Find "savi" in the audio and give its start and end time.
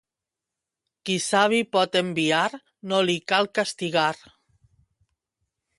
1.25-1.59